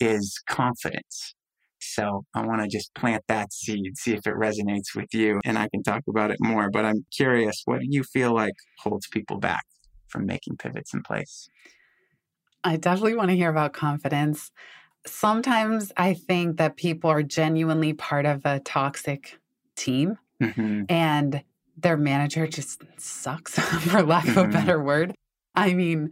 [0.00, 1.34] is confidence.
[1.82, 5.58] So I want to just plant that seed, see if it resonates with you, and
[5.58, 6.70] I can talk about it more.
[6.70, 9.64] But I'm curious, what do you feel like holds people back
[10.08, 11.48] from making pivots in place?
[12.64, 14.50] I definitely want to hear about confidence.
[15.06, 19.38] Sometimes I think that people are genuinely part of a toxic
[19.74, 20.84] team mm-hmm.
[20.88, 21.42] and
[21.76, 24.50] their manager just sucks, for lack of mm-hmm.
[24.50, 25.14] a better word.
[25.54, 26.10] I mean,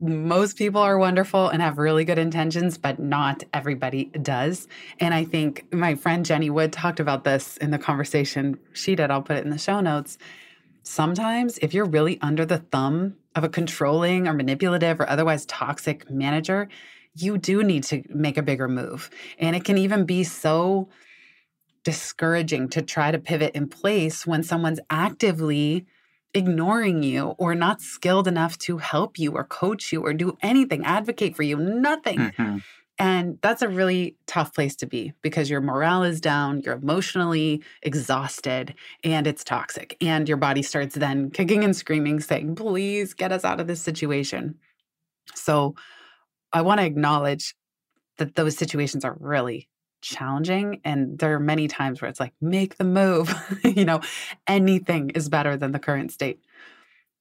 [0.00, 4.68] most people are wonderful and have really good intentions, but not everybody does.
[5.00, 9.10] And I think my friend Jenny Wood talked about this in the conversation she did.
[9.10, 10.18] I'll put it in the show notes.
[10.82, 16.08] sometimes if you're really under the thumb of a controlling or manipulative or otherwise toxic
[16.10, 16.68] manager,
[17.14, 19.10] you do need to make a bigger move.
[19.38, 20.88] And it can even be so
[21.82, 25.86] discouraging to try to pivot in place when someone's actively
[26.36, 30.84] ignoring you or not skilled enough to help you or coach you or do anything,
[30.84, 32.18] advocate for you, nothing.
[32.18, 32.58] Mm-hmm.
[32.98, 37.62] And that's a really tough place to be because your morale is down, you're emotionally
[37.82, 39.96] exhausted, and it's toxic.
[40.00, 43.82] And your body starts then kicking and screaming, saying, Please get us out of this
[43.82, 44.54] situation.
[45.34, 45.74] So
[46.52, 47.54] I want to acknowledge
[48.16, 49.68] that those situations are really
[50.06, 50.80] challenging.
[50.84, 53.34] And there are many times where it's like, make the move.
[53.64, 54.00] you know,
[54.46, 56.40] anything is better than the current state.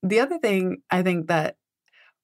[0.04, 1.58] The other thing I think that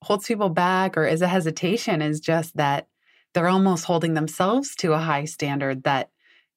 [0.03, 2.87] holds people back or is a hesitation is just that
[3.33, 6.09] they're almost holding themselves to a high standard that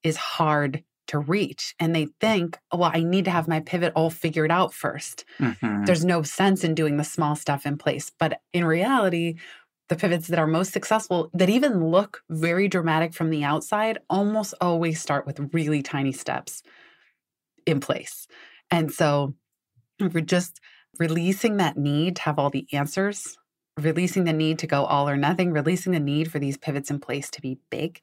[0.03, 1.75] is hard to reach.
[1.79, 5.25] And they think, oh, well, I need to have my pivot all figured out 1st
[5.39, 5.85] mm-hmm.
[5.85, 8.11] There's no sense in doing the small stuff in place.
[8.19, 9.37] But in reality,
[9.89, 14.55] the pivots that are most successful, that even look very dramatic from the outside, almost
[14.61, 16.63] always start with really tiny steps
[17.67, 18.27] in place.
[18.71, 19.35] And so
[20.01, 20.61] we're just
[20.99, 23.37] releasing that need to have all the answers
[23.79, 27.01] releasing the need to go all or nothing, releasing the need for these pivots in
[27.01, 28.01] place to be big.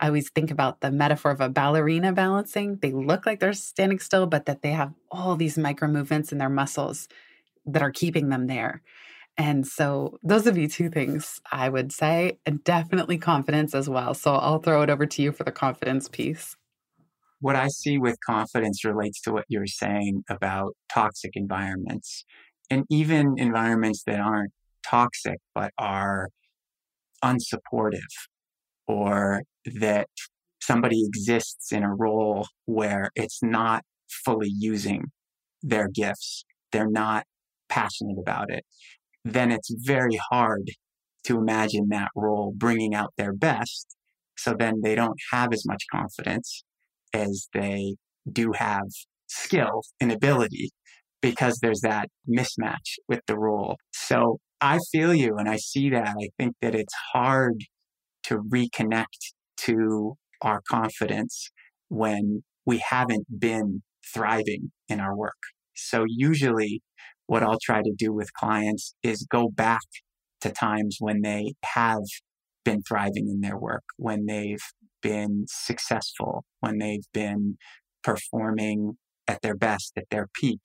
[0.00, 2.76] I always think about the metaphor of a ballerina balancing.
[2.76, 6.38] They look like they're standing still, but that they have all these micro movements in
[6.38, 7.08] their muscles
[7.66, 8.82] that are keeping them there.
[9.36, 14.14] And so those would be two things I would say, and definitely confidence as well.
[14.14, 16.56] So I'll throw it over to you for the confidence piece.
[17.40, 22.24] What I see with confidence relates to what you're saying about toxic environments
[22.70, 24.52] and even environments that aren't
[24.86, 26.28] toxic but are
[27.22, 28.00] unsupportive
[28.86, 29.42] or
[29.80, 30.08] that
[30.60, 33.82] somebody exists in a role where it's not
[34.24, 35.04] fully using
[35.62, 37.24] their gifts, they're not
[37.68, 38.64] passionate about it,
[39.24, 40.70] then it's very hard
[41.24, 43.96] to imagine that role bringing out their best.
[44.36, 46.64] So then they don't have as much confidence
[47.12, 47.96] as they
[48.30, 48.88] do have
[49.26, 50.70] skill and ability
[51.22, 53.76] because there's that mismatch with the role.
[53.92, 56.08] So I feel you and I see that.
[56.08, 57.64] I think that it's hard
[58.24, 61.50] to reconnect to our confidence
[61.88, 63.82] when we haven't been
[64.12, 65.32] thriving in our work.
[65.74, 66.82] So usually
[67.26, 69.82] what I'll try to do with clients is go back
[70.42, 72.02] to times when they have
[72.64, 74.62] been thriving in their work, when they've
[75.02, 77.56] been successful, when they've been
[78.02, 80.60] performing at their best, at their peak,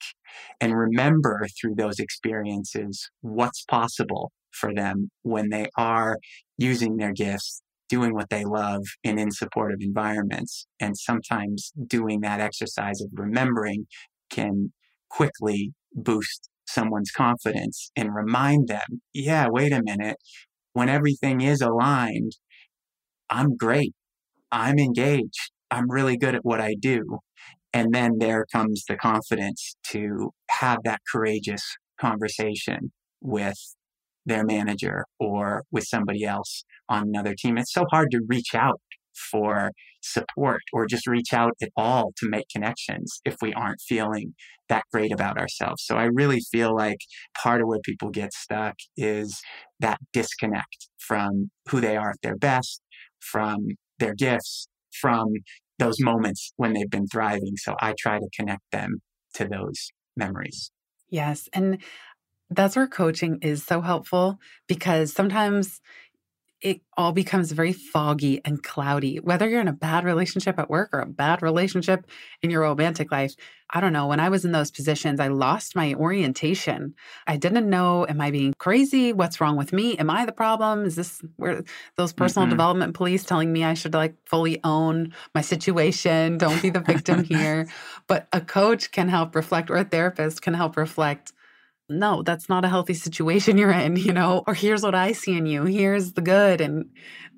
[0.60, 6.18] and remember through those experiences what's possible for them when they are
[6.58, 10.66] using their gifts, doing what they love, and in supportive environments.
[10.78, 13.86] And sometimes doing that exercise of remembering
[14.30, 14.72] can
[15.08, 20.16] quickly boost someone's confidence and remind them, yeah, wait a minute,
[20.72, 22.32] when everything is aligned,
[23.28, 23.94] I'm great.
[24.52, 25.52] I'm engaged.
[25.70, 27.18] I'm really good at what I do.
[27.72, 33.58] And then there comes the confidence to have that courageous conversation with
[34.26, 37.56] their manager or with somebody else on another team.
[37.58, 38.80] It's so hard to reach out
[39.30, 44.34] for support or just reach out at all to make connections if we aren't feeling
[44.68, 45.82] that great about ourselves.
[45.84, 46.98] So I really feel like
[47.36, 49.40] part of where people get stuck is
[49.80, 52.80] that disconnect from who they are at their best,
[53.20, 53.58] from
[53.98, 54.68] their gifts,
[55.00, 55.26] from
[55.78, 57.56] those moments when they've been thriving.
[57.56, 59.00] So I try to connect them
[59.34, 60.70] to those memories.
[61.08, 61.48] Yes.
[61.52, 61.78] And
[62.50, 65.80] that's where coaching is so helpful because sometimes
[66.60, 69.16] it all becomes very foggy and cloudy.
[69.16, 72.06] Whether you're in a bad relationship at work or a bad relationship
[72.42, 73.34] in your romantic life,
[73.70, 74.08] I don't know.
[74.08, 76.94] When I was in those positions, I lost my orientation.
[77.26, 79.12] I didn't know, am I being crazy?
[79.12, 79.96] What's wrong with me?
[79.96, 80.84] Am I the problem?
[80.84, 81.62] Is this where
[81.96, 82.50] those personal mm-hmm.
[82.50, 86.36] development police telling me I should like fully own my situation?
[86.36, 87.68] Don't be the victim here.
[88.06, 91.32] But a coach can help reflect, or a therapist can help reflect
[91.90, 95.36] no, that's not a healthy situation you're in, you know, or here's what I see
[95.36, 96.60] in you, here's the good.
[96.60, 96.90] And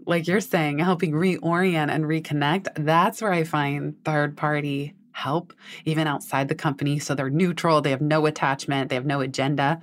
[0.07, 5.53] like you're saying, helping reorient and reconnect, that's where I find third party help,
[5.85, 6.99] even outside the company.
[6.99, 9.81] So they're neutral, they have no attachment, they have no agenda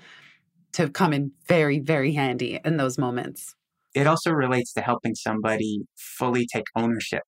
[0.74, 3.56] to come in very, very handy in those moments.
[3.96, 7.24] It also relates to helping somebody fully take ownership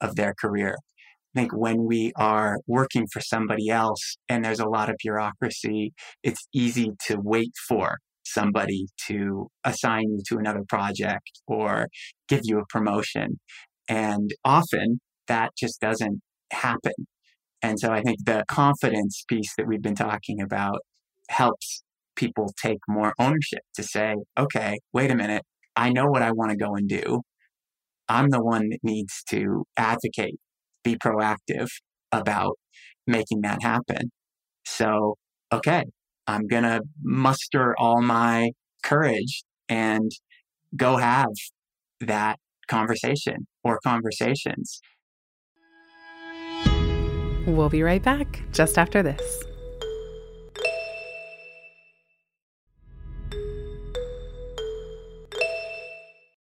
[0.00, 0.76] of their career.
[1.34, 5.92] I think when we are working for somebody else and there's a lot of bureaucracy,
[6.22, 11.88] it's easy to wait for somebody to assign you to another project or
[12.28, 13.40] give you a promotion.
[13.88, 16.20] And often that just doesn't
[16.52, 16.92] happen.
[17.62, 20.80] And so I think the confidence piece that we've been talking about
[21.30, 21.82] helps
[22.16, 25.44] people take more ownership to say, okay, wait a minute.
[25.76, 27.22] I know what I want to go and do.
[28.08, 30.38] I'm the one that needs to advocate,
[30.82, 31.68] be proactive
[32.10, 32.58] about
[33.06, 34.10] making that happen.
[34.64, 35.16] So,
[35.52, 35.84] okay,
[36.26, 38.50] I'm going to muster all my
[38.82, 40.10] courage and
[40.76, 41.28] go have
[42.00, 44.80] that conversation or conversations.
[47.46, 49.44] We'll be right back just after this.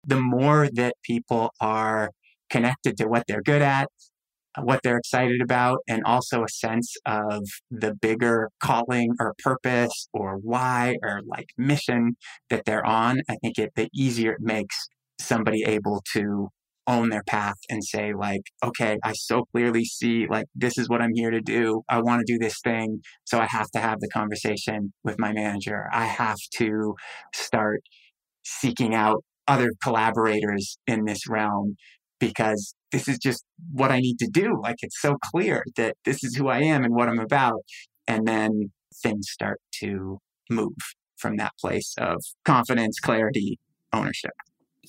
[0.07, 2.11] The more that people are
[2.49, 3.87] connected to what they're good at,
[4.61, 10.37] what they're excited about, and also a sense of the bigger calling or purpose or
[10.37, 12.17] why or like mission
[12.49, 14.87] that they're on, I think it the easier it makes
[15.19, 16.49] somebody able to
[16.87, 21.01] own their path and say like okay i so clearly see like this is what
[21.01, 21.81] i'm here to do.
[21.89, 25.33] I want to do this thing so i have to have the conversation with my
[25.33, 25.89] manager.
[25.91, 26.95] I have to
[27.33, 27.81] start
[28.43, 31.75] seeking out other collaborators in this realm
[32.19, 36.23] because this is just what i need to do like it's so clear that this
[36.23, 37.61] is who i am and what i'm about
[38.07, 38.71] and then
[39.03, 40.75] things start to move
[41.17, 43.59] from that place of confidence clarity
[43.93, 44.33] ownership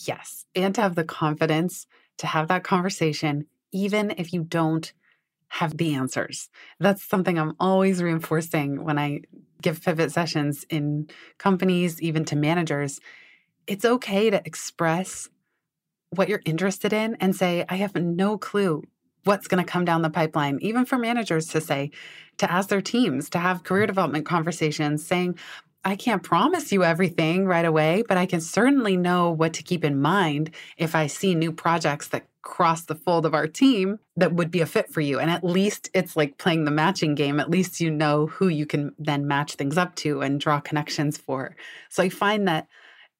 [0.04, 0.44] Yes.
[0.54, 1.86] And to have the confidence
[2.18, 4.92] to have that conversation, even if you don't
[5.48, 6.48] have the answers.
[6.80, 9.20] That's something I'm always reinforcing when I
[9.62, 13.00] give pivot sessions in companies, even to managers.
[13.66, 15.28] It's okay to express
[16.10, 18.82] what you're interested in and say, I have no clue
[19.24, 21.90] what's going to come down the pipeline, even for managers to say,
[22.38, 25.36] to ask their teams, to have career development conversations saying,
[25.84, 29.84] I can't promise you everything right away, but I can certainly know what to keep
[29.84, 34.32] in mind if I see new projects that cross the fold of our team that
[34.32, 35.18] would be a fit for you.
[35.18, 37.38] And at least it's like playing the matching game.
[37.40, 41.18] At least you know who you can then match things up to and draw connections
[41.18, 41.54] for.
[41.88, 42.68] So I find that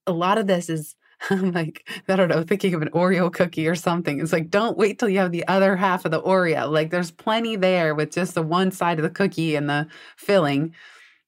[0.07, 0.95] a lot of this is
[1.31, 4.21] like, I don't know, thinking of an Oreo cookie or something.
[4.21, 6.71] It's like, don't wait till you have the other half of the Oreo.
[6.71, 10.75] Like, there's plenty there with just the one side of the cookie and the filling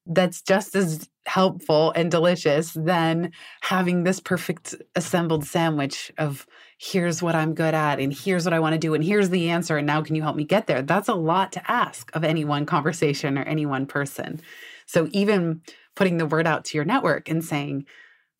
[0.06, 6.46] that's just as helpful and delicious than having this perfect assembled sandwich of
[6.78, 9.50] here's what I'm good at and here's what I want to do and here's the
[9.50, 10.80] answer and now can you help me get there?
[10.80, 14.40] That's a lot to ask of any one conversation or any one person.
[14.86, 15.60] So even
[15.94, 17.84] putting the word out to your network and saying,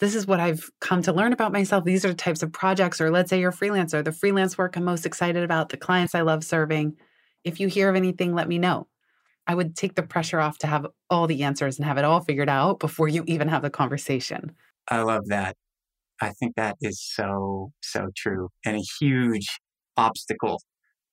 [0.00, 1.84] this is what I've come to learn about myself.
[1.84, 4.76] These are the types of projects, or let's say you're a freelancer, the freelance work
[4.76, 6.96] I'm most excited about, the clients I love serving.
[7.44, 8.86] If you hear of anything, let me know.
[9.46, 12.20] I would take the pressure off to have all the answers and have it all
[12.20, 14.52] figured out before you even have the conversation.
[14.88, 15.56] I love that.
[16.20, 19.46] I think that is so, so true and a huge
[19.96, 20.60] obstacle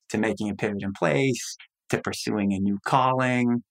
[0.10, 1.56] to making a pivot in place,
[1.90, 3.64] to pursuing a new calling.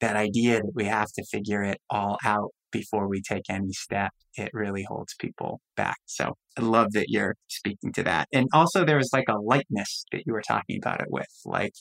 [0.00, 4.12] That idea that we have to figure it all out before we take any step,
[4.36, 5.96] it really holds people back.
[6.06, 8.28] So I love that you're speaking to that.
[8.32, 11.26] And also, there was like a lightness that you were talking about it with.
[11.44, 11.72] Like,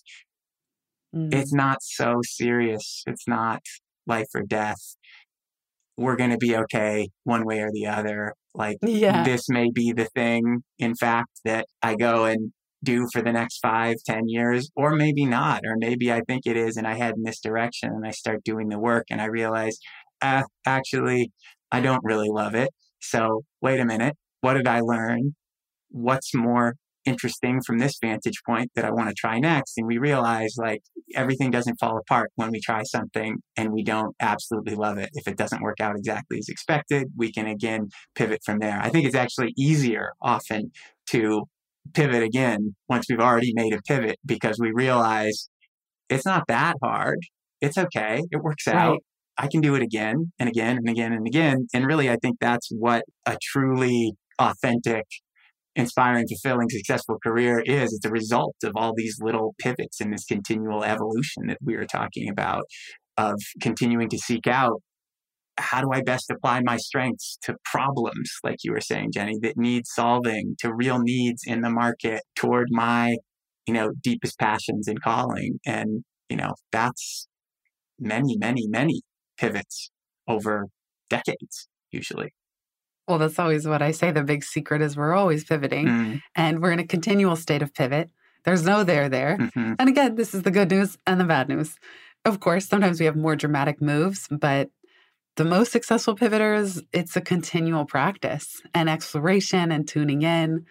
[1.16, 1.34] Mm.
[1.34, 3.04] It's not so serious.
[3.08, 3.62] It's not
[4.06, 4.96] life or death.
[5.98, 8.34] We're going to be okay one way or the other.
[8.54, 9.24] Like, yeah.
[9.24, 12.52] this may be the thing, in fact, that I go and
[12.84, 15.62] do for the next five, ten years, or maybe not.
[15.66, 18.44] Or maybe I think it is and I head in this direction and I start
[18.44, 19.80] doing the work and I realize,
[20.22, 21.32] uh, actually,
[21.72, 22.70] I don't really love it.
[23.00, 24.16] So, wait a minute.
[24.42, 25.36] What did I learn?
[25.90, 26.76] What's more
[27.08, 29.78] interesting from this vantage point that I want to try next.
[29.78, 30.82] And we realize like
[31.16, 35.10] everything doesn't fall apart when we try something and we don't absolutely love it.
[35.14, 38.80] If it doesn't work out exactly as expected, we can again pivot from there.
[38.82, 40.72] I think it's actually easier often
[41.12, 41.46] to
[41.94, 45.50] pivot again once we've already made a pivot because we realize
[46.10, 47.20] it's not that hard.
[47.62, 48.22] It's okay.
[48.30, 48.76] It works right.
[48.76, 49.00] out.
[49.38, 51.68] I can do it again and again and again and again.
[51.74, 55.06] And really, I think that's what a truly authentic
[55.76, 57.94] inspiring, fulfilling, successful career is.
[57.94, 61.86] It's a result of all these little pivots in this continual evolution that we were
[61.86, 62.64] talking about
[63.16, 64.82] of continuing to seek out
[65.60, 69.58] how do I best apply my strengths to problems, like you were saying, Jenny, that
[69.58, 73.16] need solving, to real needs in the market, toward my,
[73.66, 75.60] you know, deepest passions and calling.
[75.66, 77.28] And, you know, that's
[78.00, 79.02] many, many, many
[79.38, 79.92] pivots
[80.28, 80.68] over
[81.10, 82.34] decades, usually.
[83.08, 84.12] Well, that's always what I say.
[84.12, 86.22] The big secret is we're always pivoting mm.
[86.36, 88.10] and we're in a continual state of pivot.
[88.44, 89.38] There's no there there.
[89.38, 89.74] Mm-hmm.
[89.80, 91.76] And again, this is the good news and the bad news.
[92.26, 94.70] Of course, sometimes we have more dramatic moves, but
[95.38, 100.66] the most successful pivoters, it's a continual practice and exploration and tuning in.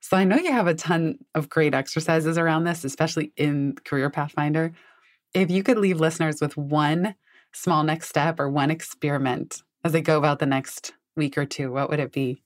[0.00, 4.10] So I know you have a ton of great exercises around this, especially in Career
[4.10, 4.72] Pathfinder.
[5.34, 7.14] If you could leave listeners with one
[7.54, 11.70] small next step or one experiment as they go about the next week or two,
[11.72, 12.42] what would it be?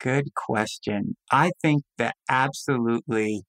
[0.00, 1.16] Good question.
[1.32, 3.42] I think the absolutely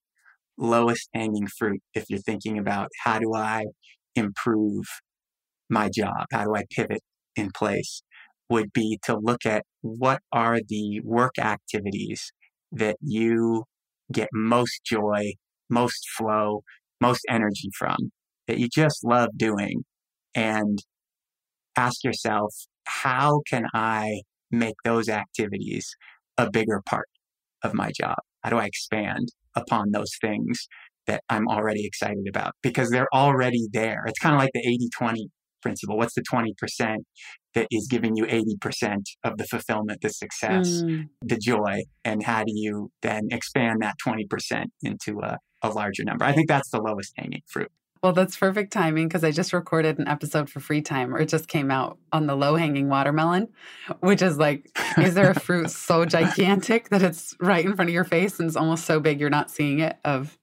[0.58, 3.66] lowest hanging fruit, if you're thinking about how do I
[4.16, 4.84] improve
[5.68, 6.26] my job?
[6.32, 7.02] How do I pivot
[7.36, 8.02] in place?
[8.48, 12.32] Would be to look at what are the work activities
[12.72, 13.64] that you
[14.10, 15.34] get most joy,
[15.68, 16.62] most flow,
[17.00, 18.10] most energy from,
[18.48, 19.84] that you just love doing.
[20.34, 20.78] And
[21.76, 22.54] ask yourself,
[22.84, 25.94] how can I make those activities
[26.36, 27.08] a bigger part
[27.62, 28.18] of my job?
[28.42, 30.66] How do I expand upon those things
[31.06, 32.54] that I'm already excited about?
[32.62, 34.04] Because they're already there.
[34.06, 35.28] It's kind of like the 80 20
[35.62, 35.96] principle.
[35.96, 36.96] What's the 20%
[37.54, 41.08] that is giving you 80% of the fulfillment, the success, mm.
[41.22, 41.82] the joy?
[42.04, 46.24] And how do you then expand that 20% into a, a larger number?
[46.24, 47.70] I think that's the lowest hanging fruit.
[48.02, 51.28] Well, that's perfect timing because I just recorded an episode for free time, or it
[51.28, 53.48] just came out on the low hanging watermelon,
[54.00, 57.94] which is like, is there a fruit so gigantic that it's right in front of
[57.94, 59.98] your face and it's almost so big you're not seeing it?
[60.02, 60.38] Of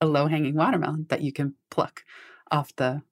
[0.00, 2.04] a low hanging watermelon that you can pluck
[2.50, 3.02] off the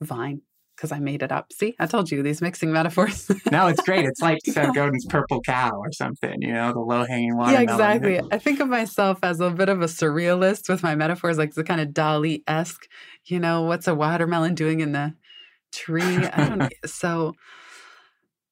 [0.00, 0.40] vine
[0.76, 1.52] because I made it up.
[1.52, 3.30] See, I told you these mixing metaphors.
[3.50, 4.04] no, it's great.
[4.04, 7.66] It's like Seth Godin's purple cow or something, you know, the low hanging watermelon.
[7.66, 8.20] Yeah, exactly.
[8.32, 11.64] I think of myself as a bit of a surrealist with my metaphors, like the
[11.64, 12.88] kind of Dali esque,
[13.26, 15.14] you know, what's a watermelon doing in the
[15.72, 16.02] tree?
[16.02, 16.68] I don't know.
[16.86, 17.34] So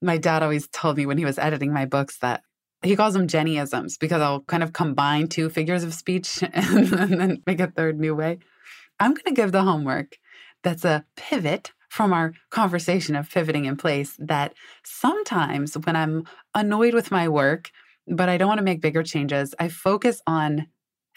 [0.01, 2.43] my dad always told me when he was editing my books that
[2.83, 7.21] he calls them Jennyisms because I'll kind of combine two figures of speech and, and
[7.21, 8.39] then make a third new way.
[8.99, 10.17] I'm going to give the homework
[10.63, 16.25] that's a pivot from our conversation of pivoting in place that sometimes when I'm
[16.55, 17.71] annoyed with my work,
[18.07, 20.69] but I don't want to make bigger changes, I focus on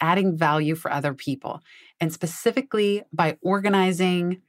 [0.02, 1.62] adding value for other people.
[1.98, 4.42] And specifically by organizing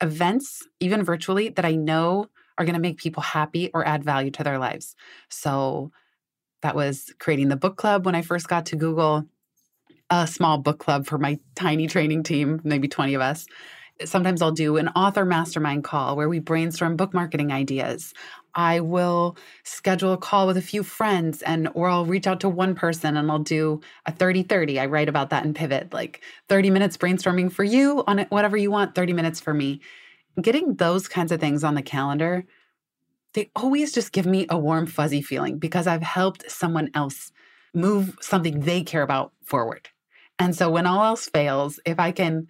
[0.00, 4.30] events, even virtually, that I know are going to make people happy or add value
[4.30, 4.94] to their lives.
[5.28, 5.90] So
[6.62, 9.24] that was creating the book club when I first got to Google,
[10.08, 13.44] a small book club for my tiny training team, maybe 20 of us
[14.04, 18.12] sometimes I'll do an author mastermind call where we brainstorm book marketing ideas.
[18.54, 22.48] I will schedule a call with a few friends and or I'll reach out to
[22.48, 24.80] one person and I'll do a 30-30.
[24.80, 28.70] I write about that in Pivot, like 30 minutes brainstorming for you on whatever you
[28.70, 29.80] want, 30 minutes for me.
[30.40, 32.44] Getting those kinds of things on the calendar,
[33.34, 37.32] they always just give me a warm fuzzy feeling because I've helped someone else
[37.74, 39.88] move something they care about forward.
[40.38, 42.48] And so when all else fails, if I can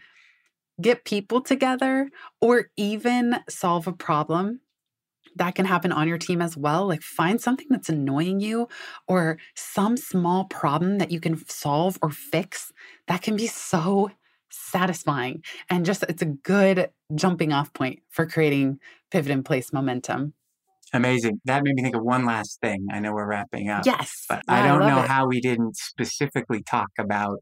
[0.80, 2.10] get people together
[2.40, 4.60] or even solve a problem
[5.36, 6.86] that can happen on your team as well.
[6.86, 8.68] Like find something that's annoying you
[9.08, 12.72] or some small problem that you can solve or fix
[13.08, 14.10] that can be so
[14.50, 15.42] satisfying.
[15.68, 18.78] And just it's a good jumping off point for creating
[19.10, 20.34] pivot in place momentum.
[20.92, 21.40] Amazing.
[21.44, 22.86] That made me think of one last thing.
[22.92, 23.84] I know we're wrapping up.
[23.84, 24.26] Yes.
[24.28, 25.08] But I don't I know it.
[25.08, 27.38] how we didn't specifically talk about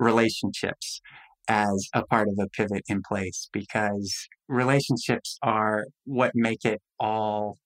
[0.00, 1.00] relationships
[1.48, 7.58] as a part of a pivot in place because relationships are what make it all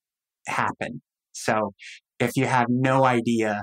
[0.46, 1.02] happen.
[1.32, 1.72] So
[2.18, 3.62] if you have no idea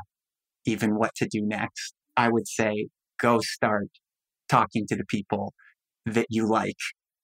[0.66, 2.88] even what to do next, I would say
[3.20, 3.88] go start
[4.50, 5.54] talking to the people
[6.06, 6.78] that you like,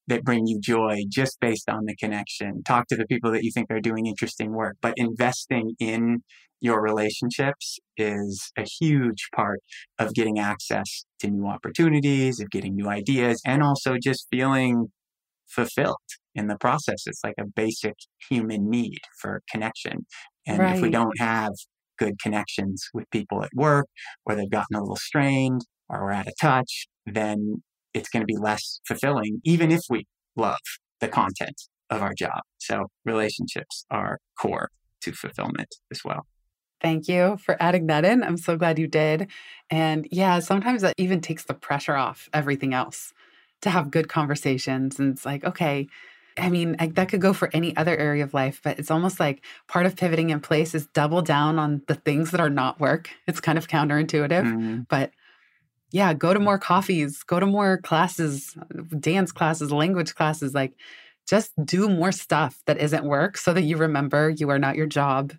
[0.07, 2.63] that bring you joy just based on the connection.
[2.63, 6.23] Talk to the people that you think are doing interesting work, but investing in
[6.59, 9.59] your relationships is a huge part
[9.99, 14.87] of getting access to new opportunities, of getting new ideas, and also just feeling
[15.47, 15.97] fulfilled
[16.33, 17.03] in the process.
[17.05, 17.95] It's like a basic
[18.29, 20.05] human need for connection.
[20.47, 20.75] And right.
[20.75, 21.51] if we don't have
[21.99, 23.87] good connections with people at work,
[24.25, 27.61] or they've gotten a little strained, or we're out of touch, then
[27.93, 30.57] it's going to be less fulfilling, even if we love
[30.99, 32.41] the content of our job.
[32.57, 34.69] So relationships are core
[35.01, 36.25] to fulfillment as well.
[36.81, 38.23] Thank you for adding that in.
[38.23, 39.27] I'm so glad you did.
[39.69, 43.13] And yeah, sometimes that even takes the pressure off everything else
[43.61, 44.99] to have good conversations.
[44.99, 45.87] And it's like, okay,
[46.37, 49.19] I mean, I, that could go for any other area of life, but it's almost
[49.19, 52.79] like part of pivoting in place is double down on the things that are not
[52.79, 53.09] work.
[53.27, 54.81] It's kind of counterintuitive, mm-hmm.
[54.89, 55.11] but
[55.93, 56.43] yeah, go to mm.
[56.43, 58.57] more coffees, go to more classes,
[58.99, 60.73] dance classes, language classes, like
[61.25, 64.87] just do more stuff that isn't work so that you remember you are not your
[64.87, 65.31] job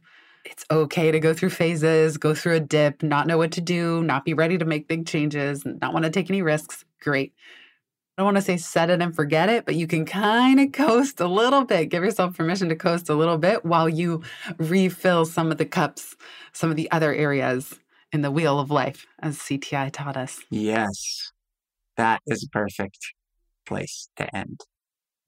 [0.44, 4.02] it's okay to go through phases, go through a dip, not know what to do,
[4.05, 6.84] not be ready to make big changes, not want to take any risks.
[7.00, 7.32] Great.
[8.16, 10.72] I don't want to say set it and forget it, but you can kind of
[10.72, 11.88] coast a little bit.
[11.88, 14.22] Give yourself permission to coast a little bit while you
[14.59, 16.14] refill some of the cups,
[16.52, 17.78] some of the other areas
[18.15, 20.41] in the wheel of life, as CTI taught us.
[20.51, 21.33] Yes,
[21.97, 22.99] that is a perfect
[23.67, 24.61] place to end.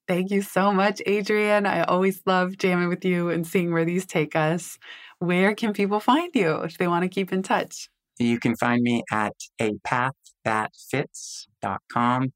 [0.09, 1.67] Thank you so much, Adrian.
[1.67, 4.79] I always love jamming with you and seeing where these take us.
[5.19, 7.89] Where can people find you if they want to keep in touch?
[8.19, 12.33] You can find me at a path.that.fits.com.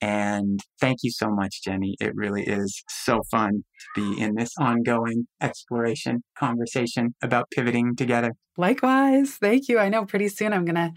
[0.00, 1.96] And thank you so much, Jenny.
[2.00, 3.64] It really is so fun
[3.96, 8.32] to be in this ongoing exploration conversation about pivoting together.
[8.56, 9.34] Likewise.
[9.34, 9.78] Thank you.
[9.78, 10.92] I know pretty soon I'm going to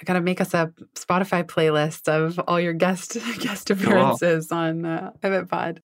[0.00, 4.58] I got to make us a Spotify playlist of all your guest guest appearances cool.
[4.58, 5.80] on uh, Pivot Pod.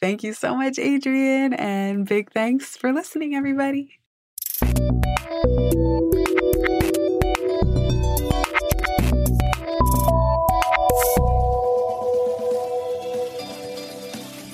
[0.00, 3.98] Thank you so much, Adrian, and big thanks for listening, everybody.